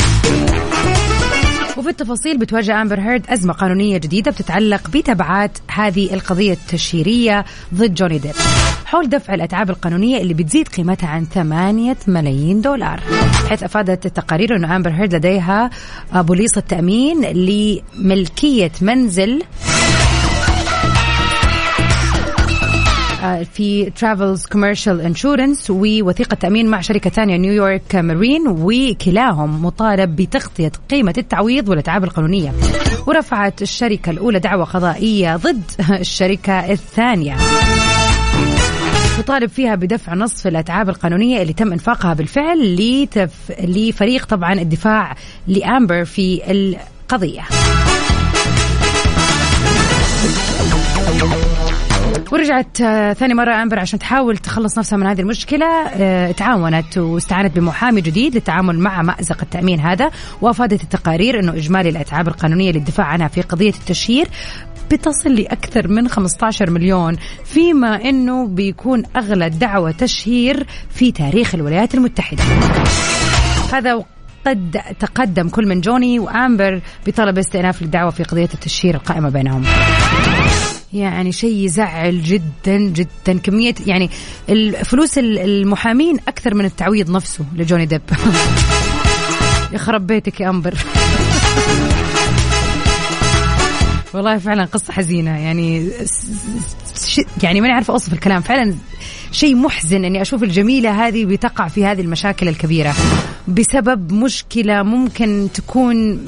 وفي 1.80 1.90
التفاصيل 1.90 2.38
بتواجه 2.38 2.82
أمبر 2.82 3.00
هيرد 3.00 3.26
أزمة 3.30 3.54
قانونية 3.54 3.98
جديدة 3.98 4.32
بتتعلق 4.32 4.90
بتبعات 4.90 5.58
هذه 5.72 6.14
القضية 6.14 6.54
التشهيرية 6.54 7.46
ضد 7.74 7.94
جوني 7.94 8.18
ديب. 8.18 8.32
حول 8.86 9.10
دفع 9.10 9.34
الأتعاب 9.34 9.70
القانونية 9.70 10.18
اللي 10.22 10.34
بتزيد 10.34 10.68
قيمتها 10.68 11.10
عن 11.10 11.26
8 11.26 11.96
ملايين 12.08 12.62
دولار. 12.62 13.00
حيث 13.50 13.64
أفادت 13.64 14.06
التقارير 14.06 14.56
أن 14.56 14.66
أمبر 14.66 14.90
هيرد 14.90 15.16
لديها 15.16 15.70
بوليصة 16.16 16.62
تأمين 16.62 17.22
لملكية 17.22 18.72
منزل 18.82 19.44
في 23.54 23.90
Travelers 23.90 24.46
Commercial 24.46 25.02
Insurance 25.02 25.70
ووثيقة 25.70 26.36
تأمين 26.36 26.70
مع 26.70 26.82
شركة 26.82 27.10
ثانية 27.10 27.38
New 27.38 27.63
York 27.63 27.96
Marine 27.96 28.44
وكلاهم 28.48 29.66
مطالب 29.66 30.16
بتغطية 30.16 30.72
قيمة 30.90 31.14
التعويض 31.18 31.70
والأتعاب 31.70 32.04
القانونية. 32.04 32.54
ورفعت 33.08 33.62
الشركة 33.62 34.10
الأولى 34.10 34.40
دعوى 34.40 34.64
قضائية 34.64 35.36
ضد 35.36 35.64
الشركة 36.00 36.72
الثانية. 36.72 37.36
تطالب 39.18 39.50
فيها 39.50 39.76
بدفع 39.76 40.14
نصف 40.14 40.48
الأتعاب 40.48 40.90
القانونية 40.90 41.42
اللي 41.42 41.54
تم 41.54 41.72
إنفاقها 41.72 42.14
بالفعل 42.14 42.76
لتف... 42.76 43.52
لفريق 43.64 44.26
طبعا 44.26 44.54
الدفاع 44.54 45.16
لأمبر 45.48 46.06
في 46.06 46.42
القضية. 46.52 47.42
ورجعت 52.32 52.82
آه، 52.82 53.14
ثاني 53.14 53.34
مرة 53.34 53.64
أمبر 53.64 53.80
عشان 53.80 54.00
تحاول 54.00 54.38
تخلص 54.38 54.78
نفسها 54.78 54.98
من 54.98 55.08
هذه 55.08 55.22
المشكلة 55.22 55.66
آه، 55.88 56.32
تعاونت 56.32 56.98
واستعانت 56.98 57.56
بمحامي 57.56 58.02
جديد 58.02 58.36
للتعامل 58.36 58.80
مع 58.80 59.02
مأزق 59.02 59.38
التأمين 59.42 59.80
هذا 59.80 60.12
وأفادت 60.42 60.84
التقارير 60.84 61.40
أنه 61.40 61.54
إجمالي 61.54 61.90
الأتعاب 61.90 62.28
القانونية 62.28 62.72
للدفاع 62.72 63.06
عنها 63.06 63.28
في 63.28 63.42
قضية 63.42 63.70
التشهير 63.70 64.28
بتصل 64.92 65.34
لأكثر 65.36 65.88
من 65.88 66.08
15 66.08 66.70
مليون 66.70 67.18
فيما 67.46 67.96
أنه 68.10 68.48
بيكون 68.48 69.04
أغلى 69.16 69.50
دعوة 69.50 69.92
تشهير 69.92 70.66
في 70.90 71.12
تاريخ 71.12 71.56
الولايات 71.56 71.96
المتحدة 71.96 72.44
هذا 73.74 74.04
قد 74.48 74.82
تقدم 75.00 75.50
كل 75.50 75.68
من 75.68 75.82
جوني 75.82 76.20
وامبر 76.20 76.82
بطلب 77.08 77.38
استئناف 77.38 77.82
الدعوه 77.82 78.12
في 78.12 78.24
قضية 78.24 78.50
التشهير 78.54 78.96
القائمة 78.96 79.30
بينهم. 79.30 79.64
يعني 80.94 81.32
شيء 81.32 81.66
يزعل 81.66 82.22
جدا 82.22 82.78
جدا 82.78 83.40
كمية 83.44 83.76
يعني 83.86 84.10
الفلوس 84.50 85.18
المحامين 85.18 86.18
أكثر 86.28 86.56
من 86.56 86.66
التعويض 86.66 87.12
نفسه 87.12 87.46
لجوني 87.56 87.86
ديب. 87.86 88.02
يخرب 89.74 90.08
بيتك 90.08 90.42
يا 90.42 90.50
أمبر. 90.50 90.76
والله 94.14 94.38
فعلا 94.38 94.66
قصة 94.66 94.94
حزينة 94.94 95.38
يعني 95.40 95.92
يعني 97.44 97.62
ماني 97.62 97.74
عارفة 97.74 97.94
أوصف 97.94 98.14
الكلام 98.14 98.42
فعلا 98.42 98.76
شيء 99.32 99.56
محزن 99.56 100.06
إني 100.06 100.22
أشوف 100.22 100.44
الجميلة 100.44 101.08
هذه 101.08 101.26
بتقع 101.26 101.68
في 101.68 101.86
هذه 101.86 102.02
المشاكل 102.02 102.48
الكبيرة 102.48 102.96
بسبب 103.48 104.14
مشكلة 104.14 104.84
ممكن 104.84 105.48
تكون 105.54 106.20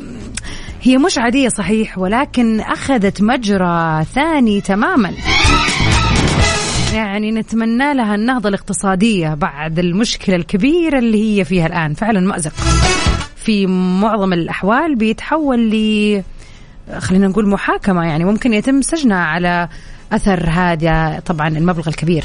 هي 0.81 0.97
مش 0.97 1.17
عادية 1.17 1.49
صحيح 1.49 1.97
ولكن 1.97 2.59
أخذت 2.59 3.21
مجرى 3.21 4.05
ثاني 4.13 4.61
تماما. 4.61 5.11
يعني 6.93 7.31
نتمنى 7.31 7.93
لها 7.93 8.15
النهضة 8.15 8.49
الاقتصادية 8.49 9.33
بعد 9.33 9.79
المشكلة 9.79 10.35
الكبيرة 10.35 10.99
اللي 10.99 11.39
هي 11.39 11.45
فيها 11.45 11.67
الآن. 11.67 11.93
فعلا 11.93 12.19
مأزق. 12.19 12.53
في 13.35 13.67
معظم 14.01 14.33
الأحوال 14.33 14.95
بيتحول 14.95 15.69
ل 15.69 16.23
خلينا 16.97 17.27
نقول 17.27 17.49
محاكمة 17.49 18.03
يعني 18.05 18.25
ممكن 18.25 18.53
يتم 18.53 18.81
سجنها 18.81 19.23
على 19.23 19.69
أثر 20.11 20.49
هذا 20.49 21.19
طبعا 21.25 21.47
المبلغ 21.47 21.87
الكبير. 21.87 22.23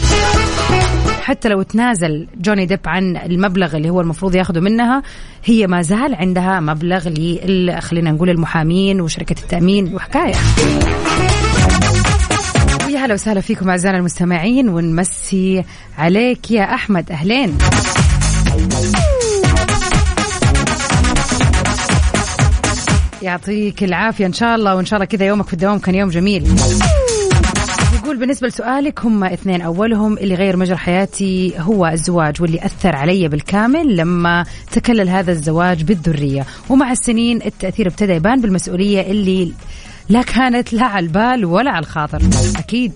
حتى 1.26 1.48
لو 1.48 1.62
تنازل 1.62 2.26
جوني 2.40 2.66
ديب 2.66 2.80
عن 2.86 3.16
المبلغ 3.16 3.76
اللي 3.76 3.90
هو 3.90 4.00
المفروض 4.00 4.34
ياخذه 4.34 4.60
منها 4.60 5.02
هي 5.44 5.66
ما 5.66 5.82
زال 5.82 6.14
عندها 6.14 6.60
مبلغ 6.60 7.08
ل 7.08 7.76
خلينا 7.82 8.10
نقول 8.10 8.30
المحامين 8.30 9.00
وشركة 9.00 9.36
التأمين 9.42 9.94
وحكاية. 9.94 10.34
يا 12.88 12.98
هلا 12.98 13.14
وسهلا 13.14 13.40
فيكم 13.40 13.70
أعزائنا 13.70 13.98
المستمعين 13.98 14.68
ونمسي 14.68 15.64
عليك 15.98 16.50
يا 16.50 16.74
أحمد 16.74 17.10
أهلين. 17.10 17.58
يعطيك 23.22 23.84
العافية 23.84 24.26
إن 24.26 24.32
شاء 24.32 24.54
الله 24.54 24.74
وإن 24.74 24.84
شاء 24.84 24.96
الله 24.96 25.06
كذا 25.06 25.26
يومك 25.26 25.46
في 25.46 25.52
الدوام 25.52 25.78
كان 25.78 25.94
يوم 25.94 26.10
جميل. 26.10 26.48
يقول 28.06 28.18
بالنسبة 28.18 28.48
لسؤالك 28.48 29.04
هم 29.04 29.24
اثنين. 29.24 29.60
أولهم 29.60 30.18
اللي 30.18 30.34
غير 30.34 30.56
مجرى 30.56 30.76
حياتي 30.76 31.54
هو 31.58 31.86
الزواج 31.86 32.42
واللي 32.42 32.64
أثر 32.64 32.96
علي 32.96 33.28
بالكامل 33.28 33.96
لما 33.96 34.44
تكلل 34.72 35.08
هذا 35.08 35.32
الزواج 35.32 35.82
بالذرية. 35.82 36.46
ومع 36.68 36.92
السنين 36.92 37.42
التأثير 37.42 37.86
ابتدى 37.86 38.12
يبان 38.12 38.40
بالمسؤولية 38.40 39.00
اللي 39.00 39.52
لا 40.08 40.22
كانت 40.22 40.72
لا 40.72 40.84
على 40.84 41.06
البال 41.06 41.44
ولا 41.44 41.70
على 41.70 41.82
الخاطر. 41.82 42.22
أكيد. 42.56 42.92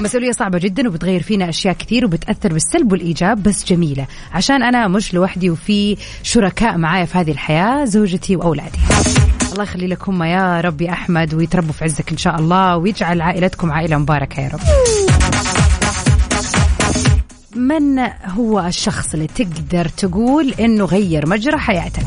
مسؤولية 0.00 0.32
صعبة 0.32 0.58
جدا 0.58 0.88
وبتغير 0.88 1.22
فينا 1.22 1.48
أشياء 1.48 1.74
كثير 1.74 2.04
وبتأثر 2.04 2.52
بالسلب 2.52 2.92
والإيجاب 2.92 3.42
بس 3.42 3.64
جميلة. 3.64 4.06
عشان 4.32 4.62
أنا 4.62 4.88
مش 4.88 5.14
لوحدي 5.14 5.50
وفي 5.50 5.96
شركاء 6.22 6.78
معايا 6.78 7.04
في 7.04 7.18
هذه 7.18 7.30
الحياة 7.30 7.84
زوجتي 7.84 8.36
وأولادي. 8.36 8.78
الله 9.52 9.64
يخلي 9.64 9.86
لكم 9.86 10.22
يا 10.22 10.60
رب 10.60 10.80
يا 10.80 10.92
أحمد 10.92 11.34
ويتربوا 11.34 11.72
في 11.72 11.84
عزك 11.84 12.10
إن 12.10 12.16
شاء 12.16 12.38
الله 12.38 12.76
ويجعل 12.76 13.20
عائلتكم 13.20 13.72
عائلة 13.72 13.98
مباركة 13.98 14.40
يا 14.40 14.48
رب. 14.48 14.60
من 17.56 17.98
هو 18.24 18.60
الشخص 18.60 19.14
اللي 19.14 19.26
تقدر 19.26 19.88
تقول 19.88 20.54
إنه 20.60 20.84
غير 20.84 21.28
مجرى 21.28 21.58
حياتك؟ 21.58 22.02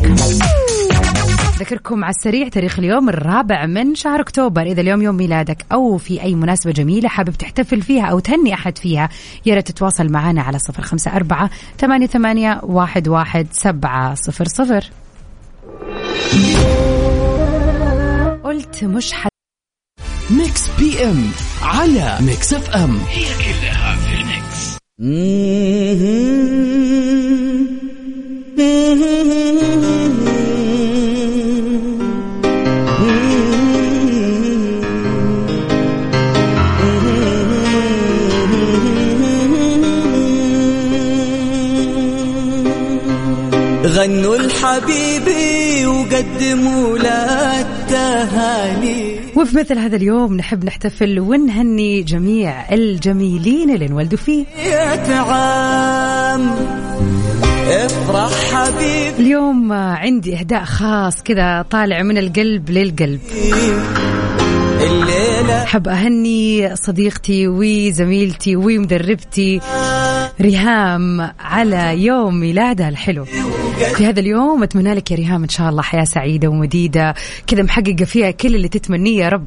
ذكركم 1.60 2.04
على 2.04 2.12
السريع 2.12 2.48
تاريخ 2.48 2.80
اليوم 2.80 3.10
الرابع 3.10 3.66
من 3.66 3.96
شهر 3.96 4.22
أكتوبر. 4.22 4.62
إذا 4.62 4.82
اليوم 4.82 5.02
يوم 5.02 5.16
ميلادك 5.16 5.66
أو 5.72 5.98
في 5.98 6.24
أي 6.24 6.36
مناسبة 6.36 6.72
جميلة 6.72 7.10
حابب 7.10 7.34
تحتفل 7.34 7.82
فيها 7.82 8.06
أو 8.06 8.20
تهني 8.20 8.54
أحد 8.54 8.78
فيها 8.78 9.10
يا 9.46 9.56
ريت 9.56 9.68
تتواصل 9.68 10.12
معنا 10.12 10.42
على 10.42 10.60
صفر 10.60 10.84
خمسة 10.84 11.16
أربعة 11.16 11.50
ثمانية 11.80 12.08
ثمانية 12.08 12.60
واحد 12.64 13.08
واحد 13.08 13.48
سبعة 13.52 14.16
صفر 14.16 14.46
صفر. 14.46 14.90
قلت 18.56 18.84
مش 18.84 19.14
حد 19.14 19.30
Mix 20.30 20.62
PM 20.80 21.32
على 21.62 22.18
Mix 22.22 22.54
FM. 22.54 22.98
هي 23.10 23.26
كلها 23.26 23.96
في 23.96 24.14
ال 24.14 24.26
mix. 24.26 24.78
غنوا 43.86 44.36
الحبيبي 44.36 45.86
وقدموا 45.86 46.98
له 46.98 47.35
وفي 49.36 49.58
مثل 49.58 49.78
هذا 49.78 49.96
اليوم 49.96 50.38
نحب 50.38 50.66
نحتفل 50.66 51.20
ونهني 51.20 52.02
جميع 52.02 52.74
الجميلين 52.74 53.70
اللي 53.74 53.86
انولدوا 53.86 54.18
فيه. 54.18 54.46
افرح 57.68 58.32
حبيبي. 58.54 59.10
اليوم 59.20 59.74
عندي 59.74 60.40
إهداء 60.40 60.64
خاص 60.64 61.24
كذا 61.24 61.66
طالع 61.72 62.02
من 62.02 62.18
القلب 62.18 62.70
للقلب. 62.70 63.20
الليلة. 64.82 65.66
حب 65.66 65.88
أهني 65.88 66.76
صديقتي 66.76 67.48
وزميلتي 67.48 68.56
ومدربتي 68.56 69.60
ريهام 70.42 71.32
على 71.40 72.04
يوم 72.04 72.40
ميلادها 72.40 72.90
الحلو. 72.90 73.26
في 73.76 74.06
هذا 74.06 74.20
اليوم 74.20 74.64
أتمنى 74.64 74.94
لك 74.94 75.12
يا 75.12 75.16
ريهام 75.16 75.44
إن 75.44 75.50
شاء 75.50 75.70
الله 75.70 75.82
حياة 75.82 76.04
سعيدة 76.04 76.48
ومديدة. 76.48 77.14
كذا 77.48 77.64
محققة 77.64 78.06
فيها 78.06 78.32
كل 78.32 78.56
اللي 78.56 78.68
تتمنيه 78.68 79.24
يا 79.24 79.30
رب. 79.30 79.46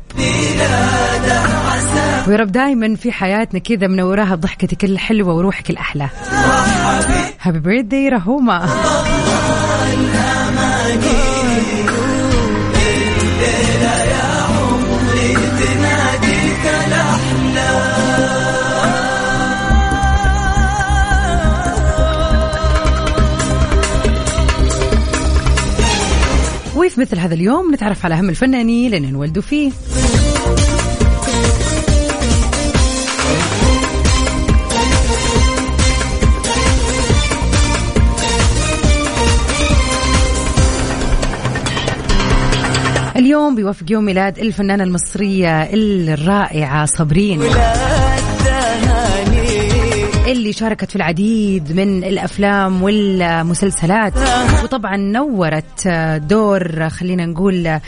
ويا 2.28 2.36
رب 2.36 2.52
دايما 2.52 2.94
في 2.94 3.12
حياتنا 3.12 3.60
كذا 3.60 3.86
منوراها 3.86 4.34
ضحكتك 4.34 4.84
الحلوة 4.84 5.34
وروحك 5.34 5.70
الأحلى. 5.70 6.08
هابي 7.40 7.58
بيرثدي 7.58 8.08
رهومة 8.08 8.68
مثل 26.98 27.18
هذا 27.18 27.34
اليوم 27.34 27.74
نتعرف 27.74 28.04
على 28.04 28.14
أهم 28.14 28.28
الفنانين 28.28 28.94
اللي 28.94 29.08
انولدوا 29.08 29.42
فيه. 29.42 29.70
اليوم 43.16 43.54
بيوافق 43.54 43.84
يوم 43.90 44.04
ميلاد 44.04 44.38
الفنانة 44.38 44.84
المصرية 44.84 45.62
الرائعة 45.62 46.86
صابرين. 46.86 47.40
اللي 50.32 50.52
شاركت 50.52 50.90
في 50.90 50.96
العديد 50.96 51.72
من 51.72 52.04
الأفلام 52.04 52.82
والمسلسلات. 52.82 54.12
وطبعا 54.62 54.96
نورت 54.96 55.88
دور 56.28 56.88
خلينا 56.88 57.26
نقول 57.26 57.80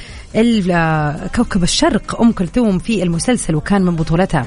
كوكب 1.37 1.63
الشرق 1.63 2.21
أم 2.21 2.33
كلثوم 2.33 2.79
في 2.79 3.03
المسلسل 3.03 3.55
وكان 3.55 3.83
من 3.83 3.97
بطولتها. 3.97 4.47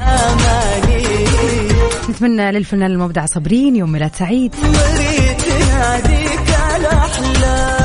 نتمنى 2.10 2.52
للفنان 2.52 2.92
المبدع 2.92 3.26
صابرين 3.26 3.76
يوم 3.76 3.92
ميلاد 3.92 4.16
سعيد. 4.16 4.56
مريت 4.64 5.42
تناديك 5.42 6.50
الأحلام 6.78 7.83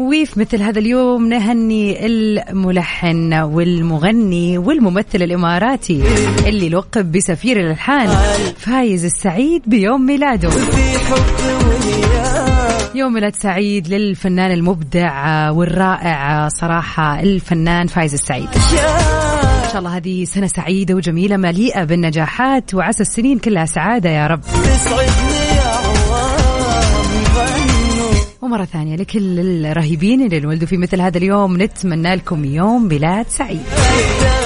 وفي 0.00 0.40
مثل 0.40 0.62
هذا 0.62 0.78
اليوم 0.78 1.28
نهني 1.28 2.06
الملحن 2.06 3.34
والمغني 3.34 4.58
والممثل 4.58 5.22
الإماراتي 5.22 6.02
اللي 6.46 6.68
لقب 6.68 7.12
بسفير 7.12 7.60
الألحان 7.60 8.08
فايز 8.58 9.04
السعيد 9.04 9.62
بيوم 9.66 10.06
ميلاده. 10.06 10.50
يوم 12.94 13.12
ميلاد 13.12 13.36
سعيد 13.36 13.88
للفنان 13.88 14.50
المبدع 14.50 15.50
والرائع 15.50 16.48
صراحة 16.48 17.20
الفنان 17.20 17.86
فايز 17.86 18.14
السعيد. 18.14 18.48
إن 19.64 19.70
شاء 19.72 19.78
الله 19.78 19.96
هذه 19.96 20.24
سنة 20.24 20.46
سعيدة 20.46 20.94
وجميلة 20.94 21.36
مليئة 21.36 21.84
بالنجاحات 21.84 22.74
وعسى 22.74 23.02
السنين 23.02 23.38
كلها 23.38 23.64
سعادة 23.64 24.10
يا 24.10 24.26
رب. 24.26 24.40
ومرة 28.42 28.64
ثانية 28.64 28.96
لكل 28.96 29.38
الرهيبين 29.66 30.22
اللي 30.22 30.38
انولدوا 30.38 30.68
في 30.68 30.76
مثل 30.76 31.00
هذا 31.00 31.18
اليوم. 31.18 31.62
نتمنى 31.62 32.14
لكم 32.14 32.44
يوم 32.44 32.88
ميلاد 32.88 33.26
سعيد. 33.28 33.62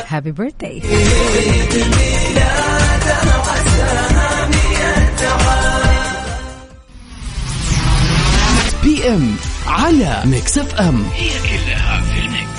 Happy 0.09 0.33
birthday 0.33 0.83
PM 8.85 9.35
على 9.67 10.23
Mix 10.25 10.59
FM 10.59 11.05
هي 11.15 11.29
كلها 11.29 12.01
في 12.01 12.21
ال 12.27 12.32
mix. 12.32 12.54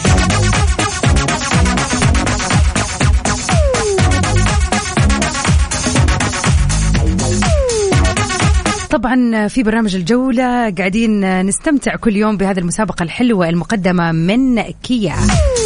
طبعا 8.95 9.47
في 9.47 9.63
برنامج 9.63 9.95
الجولة 9.95 10.69
قاعدين 10.69 11.41
نستمتع 11.45 11.95
كل 11.95 12.15
يوم 12.15 12.37
بهذه 12.37 12.59
المسابقة 12.59 13.03
الحلوة 13.03 13.49
المقدمة 13.49 14.11
من 14.11 14.61
كيا 14.61 15.15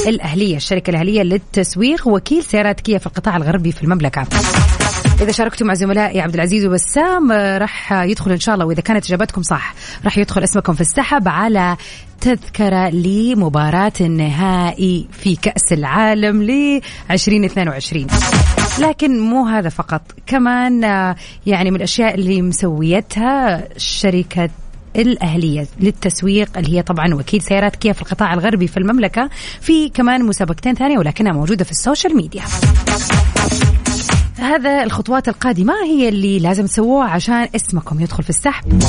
الأهلية 0.07 0.55
الشركة 0.55 0.89
الأهلية 0.89 1.21
للتسويق 1.21 2.07
وكيل 2.07 2.43
سيارات 2.43 2.81
كيا 2.81 2.97
في 2.97 3.07
القطاع 3.07 3.37
الغربي 3.37 3.71
في 3.71 3.83
المملكة. 3.83 4.27
إذا 5.21 5.31
شاركتوا 5.31 5.67
مع 5.67 5.73
زملائي 5.73 6.21
عبد 6.21 6.33
العزيز 6.33 6.65
وبسام 6.65 7.31
راح 7.31 7.93
يدخل 7.93 8.31
إن 8.31 8.39
شاء 8.39 8.55
الله 8.55 8.65
وإذا 8.65 8.81
كانت 8.81 9.05
إجابتكم 9.05 9.41
صح 9.41 9.75
راح 10.05 10.17
يدخل 10.17 10.43
اسمكم 10.43 10.73
في 10.73 10.81
السحب 10.81 11.27
على 11.27 11.77
تذكرة 12.21 12.89
لمباراة 12.89 13.93
النهائي 14.01 15.07
في 15.11 15.35
كأس 15.35 15.73
العالم 15.73 16.43
ل 16.43 16.81
2022 17.11 18.07
لكن 18.79 19.19
مو 19.19 19.45
هذا 19.45 19.69
فقط. 19.69 20.01
كمان 20.27 20.83
آه، 20.83 21.15
يعني 21.45 21.71
من 21.71 21.77
الأشياء 21.77 22.15
اللي 22.15 22.41
مسويتها 22.41 23.67
شركة 23.77 24.49
الأهلية 24.95 25.67
للتسويق 25.79 26.57
اللي 26.57 26.77
هي 26.77 26.81
طبعا 26.81 27.13
وكيل 27.13 27.41
سيارات 27.41 27.75
كيا 27.75 27.93
في 27.93 28.01
القطاع 28.01 28.33
الغربي 28.33 28.67
في 28.67 28.77
المملكة 28.77 29.29
في 29.61 29.89
كمان 29.89 30.25
مسابقتين 30.25 30.75
ثانية 30.75 30.97
ولكنها 30.97 31.33
موجودة 31.33 31.63
في 31.63 31.71
ال 31.71 31.78
social 31.78 32.15
media. 32.15 32.43
هذا 34.37 34.83
الخطوات 34.83 35.27
القادمة 35.27 35.73
هي 35.85 36.09
اللي 36.09 36.39
لازم 36.39 36.65
تسووها 36.65 37.09
عشان 37.09 37.47
اسمكم 37.55 37.99
يدخل 37.99 38.23
في 38.23 38.29
السحب. 38.29 38.83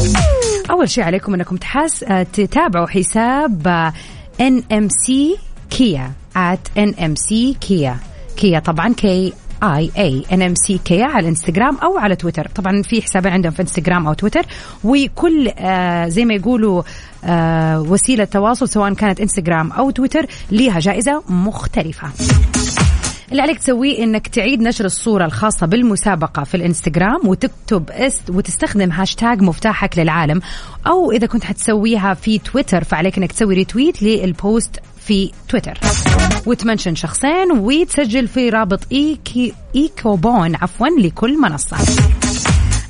أول 0.71 0.91
شيء 0.91 1.05
عليكم 1.05 1.35
أنكم 1.35 1.57
تحاس 1.57 2.03
آه، 2.05 2.23
تتابعوا 2.23 2.87
حساب 2.87 3.93
NMC 4.73 5.37
كيا 5.71 6.13
at 6.37 6.79
NMC 6.79 7.59
كيا 7.61 7.97
كيا 8.37 8.59
طبعا 8.59 8.93
K 8.93 9.33
I 9.63 9.91
A 9.99 10.25
NMC 10.33 10.79
كيا 10.85 11.05
على 11.05 11.21
الانستغرام 11.21 11.77
أو 11.77 11.99
على 11.99 12.17
تويتر 12.17 12.49
طبعا 12.55 12.83
في 12.83 13.03
حسابين 13.03 13.33
عندهم 13.33 13.53
في 13.53 13.63
انستغرام 13.63 14.07
أو 14.07 14.13
تويتر 14.13 14.43
وكل 14.85 15.49
آه 15.59 16.09
زي 16.09 16.25
ما 16.25 16.35
يقولوا 16.35 16.83
آه 17.25 17.81
وسيلة 17.81 18.25
تواصل 18.25 18.69
سواء 18.69 18.95
كانت 18.95 19.21
انستغرام 19.21 19.73
أو 19.73 19.91
تويتر 19.91 20.27
ليها 20.51 20.79
جائزة 20.81 21.23
مختلفة. 21.29 22.09
اللي 23.31 23.43
عليك 23.43 23.59
تسويه 23.59 24.05
إنك 24.05 24.29
تعيد 24.29 24.61
نشر 24.63 24.85
الصورة 24.85 25.25
الخاصة 25.25 25.67
بالمسابقة 25.67 26.45
في 26.45 26.57
الإنستغرام 26.57 27.21
وتكتب 27.29 27.91
است 27.91 28.31
وتستخدم 28.31 28.91
هاشتاج 28.93 29.43
مفتاحك 29.43 29.99
للعالم. 29.99 30.41
أو 30.87 31.13
إذا 31.13 31.27
كنت 31.27 31.45
حتسويها 31.45 32.15
في 32.15 32.39
تويتر 32.39 32.85
فعليك 32.85 33.19
إنك 33.19 33.33
تسوي 33.33 33.55
retweet 33.55 34.03
لل 34.03 34.29
post 34.29 34.81
في 35.11 35.31
تويتر. 35.49 35.79
وتمنشن 36.47 36.95
شخصين 36.95 37.53
وتسجل 37.53 38.29
في 38.29 38.49
رابط 38.49 38.81
إيكي 38.93 39.55
e-coupon 39.77 40.57
عفوا 40.57 40.87
لكل 41.01 41.41
منصة. 41.41 41.77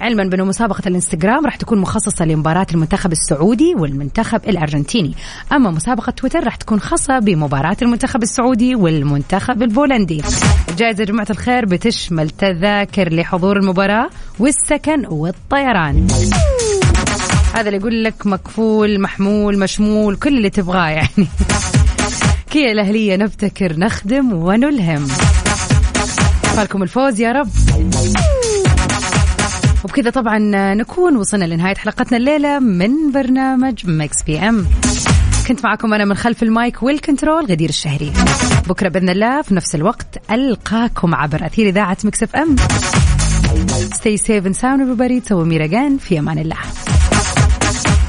علما 0.00 0.24
بأنه 0.24 0.44
مسابقة 0.44 0.82
الإنستغرام 0.86 1.44
راح 1.44 1.56
تكون 1.56 1.78
مخصصة 1.78 2.24
لمباراة 2.24 2.66
المنتخب 2.72 3.12
السعودي 3.12 3.74
والمنتخب 3.74 4.40
الأرجنتيني. 4.48 5.14
أما 5.52 5.70
مسابقة 5.70 6.10
تويتر 6.10 6.44
راح 6.44 6.56
تكون 6.56 6.80
خاصة 6.80 7.18
بمباراة 7.18 7.76
المنتخب 7.82 8.22
السعودي 8.22 8.74
والمنتخب 8.74 9.62
البولندي. 9.62 10.22
الجائزة 10.68 11.00
يا 11.00 11.06
جماعة 11.06 11.26
الخير 11.30 11.64
بتشمل 11.64 12.30
تذاكر 12.30 13.14
لحضور 13.14 13.56
المباراة 13.56 14.10
والسكن 14.38 15.06
والطيران. 15.06 16.06
هذا 17.54 17.66
اللي 17.68 17.76
يقول 17.76 18.04
لك 18.04 18.26
مكفول 18.26 19.00
محمول 19.00 19.58
مشمول 19.58 20.16
كل 20.16 20.36
اللي 20.36 20.50
تبغاه 20.50 20.88
يعني. 20.88 21.28
كيا 22.50 22.72
الأهلية 22.72 23.16
نبتكر 23.16 23.78
نخدم 23.78 24.32
ونلهم. 24.32 25.06
فالكم 26.42 26.82
الفوز 26.82 27.20
يا 27.20 27.32
رب. 27.32 27.48
وبكذا 29.84 30.10
طبعا 30.10 30.38
نكون 30.74 31.16
وصلنا 31.16 31.44
لنهاية 31.44 31.74
حلقتنا 31.74 32.18
الليلة 32.18 32.58
من 32.58 33.12
برنامج 33.14 33.90
Mix 33.90 34.22
PM. 34.22 34.66
كنت 35.48 35.64
معكم 35.64 35.94
أنا 35.94 36.04
من 36.04 36.14
خلف 36.14 36.42
ال 36.42 36.52
mic 36.52 36.82
وال 36.82 36.96
control 36.96 37.46
غدير 37.46 37.68
الشهري. 37.68 38.12
بكرة 38.68 38.88
بإذن 38.88 39.08
الله 39.08 39.42
في 39.42 39.54
نفس 39.54 39.74
الوقت 39.74 40.30
ألقاكم 40.30 41.14
عبر 41.14 41.46
أثير 41.46 41.68
إذاعة 41.68 41.96
Mix 42.04 42.22
FM. 42.22 42.56
Stay 43.94 44.16
safe 44.16 44.44
and 44.46 44.56
sound 44.56 44.80
everybody. 44.80 45.28
Tomorrow 45.28 45.96
في 45.98 46.18
أمان 46.18 46.38
الله. 46.38 46.56